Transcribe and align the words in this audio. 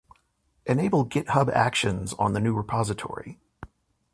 Enable 0.65 1.05
GitHub 1.05 1.51
Actions 1.51 2.13
on 2.13 2.33
the 2.33 2.39
new 2.39 2.55
repository 2.55 3.37